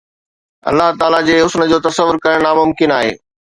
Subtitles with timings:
[0.71, 3.17] الله تعاليٰ جي حسن جو تصور ڪرڻ ناممڪن آهي